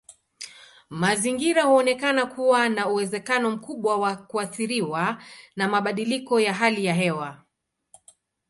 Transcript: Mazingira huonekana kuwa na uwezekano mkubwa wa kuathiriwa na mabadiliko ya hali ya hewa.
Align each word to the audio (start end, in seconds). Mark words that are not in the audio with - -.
Mazingira 0.89 1.63
huonekana 1.63 2.25
kuwa 2.25 2.69
na 2.69 2.87
uwezekano 2.89 3.51
mkubwa 3.51 3.97
wa 3.97 4.15
kuathiriwa 4.15 5.23
na 5.55 5.67
mabadiliko 5.67 6.39
ya 6.39 6.53
hali 6.53 6.85
ya 6.85 6.93
hewa. 6.93 7.43